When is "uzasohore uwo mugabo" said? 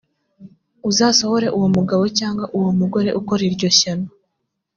0.89-2.03